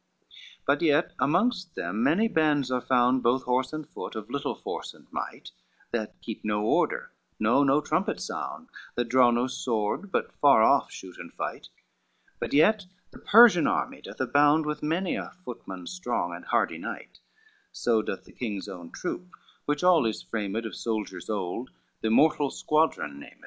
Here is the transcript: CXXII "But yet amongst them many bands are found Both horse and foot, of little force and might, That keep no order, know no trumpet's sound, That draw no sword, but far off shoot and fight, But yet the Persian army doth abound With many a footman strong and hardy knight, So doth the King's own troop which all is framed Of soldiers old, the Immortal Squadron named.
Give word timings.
CXXII 0.23 0.61
"But 0.65 0.81
yet 0.81 1.11
amongst 1.19 1.75
them 1.75 2.01
many 2.01 2.27
bands 2.27 2.71
are 2.71 2.81
found 2.81 3.21
Both 3.21 3.43
horse 3.43 3.71
and 3.71 3.87
foot, 3.87 4.15
of 4.15 4.31
little 4.31 4.55
force 4.55 4.95
and 4.95 5.05
might, 5.11 5.51
That 5.91 6.19
keep 6.23 6.43
no 6.43 6.65
order, 6.65 7.11
know 7.39 7.63
no 7.63 7.81
trumpet's 7.81 8.25
sound, 8.25 8.69
That 8.95 9.09
draw 9.09 9.29
no 9.29 9.45
sword, 9.45 10.11
but 10.11 10.33
far 10.39 10.63
off 10.63 10.91
shoot 10.91 11.19
and 11.19 11.31
fight, 11.31 11.67
But 12.39 12.51
yet 12.51 12.87
the 13.11 13.19
Persian 13.19 13.67
army 13.67 14.01
doth 14.01 14.19
abound 14.19 14.65
With 14.65 14.81
many 14.81 15.15
a 15.17 15.37
footman 15.45 15.85
strong 15.85 16.33
and 16.35 16.45
hardy 16.45 16.79
knight, 16.79 17.19
So 17.71 18.01
doth 18.01 18.23
the 18.23 18.31
King's 18.33 18.67
own 18.67 18.89
troop 18.89 19.27
which 19.65 19.83
all 19.83 20.07
is 20.07 20.23
framed 20.23 20.65
Of 20.65 20.75
soldiers 20.75 21.29
old, 21.29 21.69
the 22.01 22.07
Immortal 22.07 22.49
Squadron 22.49 23.19
named. 23.19 23.37